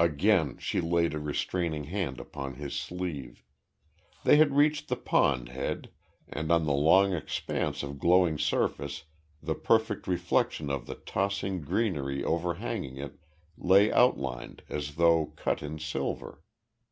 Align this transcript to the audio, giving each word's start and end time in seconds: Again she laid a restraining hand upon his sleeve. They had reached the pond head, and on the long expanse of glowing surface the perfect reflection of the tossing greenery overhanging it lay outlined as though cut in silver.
Again 0.00 0.58
she 0.58 0.80
laid 0.80 1.14
a 1.14 1.20
restraining 1.20 1.84
hand 1.84 2.18
upon 2.18 2.54
his 2.54 2.74
sleeve. 2.74 3.44
They 4.24 4.34
had 4.36 4.56
reached 4.56 4.88
the 4.88 4.96
pond 4.96 5.50
head, 5.50 5.92
and 6.26 6.50
on 6.50 6.64
the 6.66 6.72
long 6.72 7.12
expanse 7.12 7.84
of 7.84 8.00
glowing 8.00 8.38
surface 8.38 9.04
the 9.40 9.54
perfect 9.54 10.08
reflection 10.08 10.68
of 10.68 10.86
the 10.86 10.96
tossing 10.96 11.60
greenery 11.60 12.24
overhanging 12.24 12.96
it 12.96 13.20
lay 13.56 13.92
outlined 13.92 14.64
as 14.68 14.96
though 14.96 15.26
cut 15.36 15.62
in 15.62 15.78
silver. 15.78 16.42